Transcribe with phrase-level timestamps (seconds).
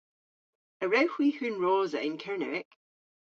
[0.83, 2.71] A wrewgh hwi hunrosa yn Kernewek?